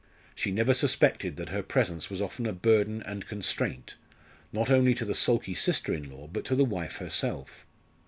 [0.33, 3.97] She never suspected that her presence was often a burden and constraint,
[4.51, 7.67] not only to the sulky sister in law but to the wife herself.